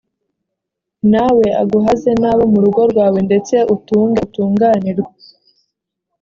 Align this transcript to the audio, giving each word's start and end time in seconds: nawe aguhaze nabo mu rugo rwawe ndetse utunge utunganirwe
nawe 1.11 1.47
aguhaze 1.61 2.11
nabo 2.21 2.43
mu 2.53 2.59
rugo 2.63 2.81
rwawe 2.91 3.19
ndetse 3.27 3.55
utunge 3.75 4.19
utunganirwe 4.27 5.11